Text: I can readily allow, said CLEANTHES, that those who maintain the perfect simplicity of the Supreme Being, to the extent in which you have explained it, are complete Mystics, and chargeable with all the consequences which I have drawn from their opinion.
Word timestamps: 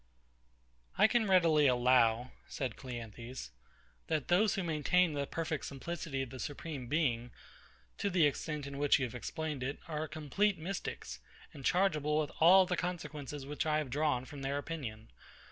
I 0.97 1.05
can 1.05 1.27
readily 1.27 1.67
allow, 1.67 2.31
said 2.47 2.75
CLEANTHES, 2.75 3.51
that 4.07 4.29
those 4.29 4.55
who 4.55 4.63
maintain 4.63 5.13
the 5.13 5.27
perfect 5.27 5.65
simplicity 5.67 6.23
of 6.23 6.31
the 6.31 6.39
Supreme 6.39 6.87
Being, 6.87 7.29
to 7.99 8.09
the 8.09 8.25
extent 8.25 8.65
in 8.65 8.79
which 8.79 8.97
you 8.97 9.05
have 9.05 9.13
explained 9.13 9.61
it, 9.61 9.77
are 9.87 10.07
complete 10.07 10.57
Mystics, 10.57 11.19
and 11.53 11.63
chargeable 11.63 12.17
with 12.17 12.31
all 12.39 12.65
the 12.65 12.75
consequences 12.75 13.45
which 13.45 13.67
I 13.67 13.77
have 13.77 13.91
drawn 13.91 14.25
from 14.25 14.41
their 14.41 14.57
opinion. 14.57 15.11